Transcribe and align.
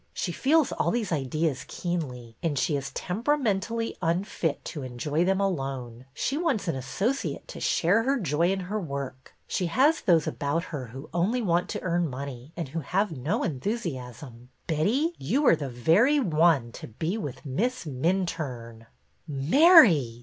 She 0.15 0.31
feels 0.31 0.71
all 0.71 0.89
these 0.89 1.11
ideas 1.11 1.63
keenly, 1.67 2.35
and 2.41 2.57
she 2.57 2.75
is 2.75 2.89
temperamentally 2.89 3.95
unfit 4.01 4.65
to 4.65 4.81
enjoy 4.81 5.23
them 5.23 5.39
alone. 5.39 6.05
She 6.15 6.39
wants 6.39 6.67
an 6.67 6.75
asso 6.75 7.09
ciate 7.11 7.45
to 7.45 7.59
share 7.59 8.01
her 8.01 8.19
joy 8.19 8.51
in 8.51 8.61
her 8.61 8.79
work. 8.79 9.35
She 9.45 9.67
has 9.67 10.01
those 10.01 10.25
about 10.25 10.63
her 10.63 10.87
who 10.87 11.07
only 11.13 11.43
want 11.43 11.69
to 11.69 11.81
earn 11.83 12.09
money 12.09 12.51
and 12.57 12.69
who 12.69 12.79
have 12.79 13.11
no 13.15 13.43
enthusiasm. 13.43 14.49
Betty, 14.65 15.13
you 15.19 15.45
are 15.45 15.55
the 15.55 15.69
very 15.69 16.19
one 16.19 16.71
to 16.71 16.87
be 16.87 17.15
with 17.15 17.45
Miss 17.45 17.85
Minturne!" 17.85 18.87
Mary!" 19.27 20.19